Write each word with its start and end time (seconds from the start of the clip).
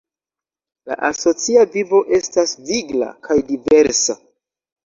La 0.91 0.97
asocia 1.09 1.67
vivo 1.77 2.01
estas 2.21 2.57
vigla 2.71 3.13
kaj 3.29 3.39
diversa. 3.53 4.21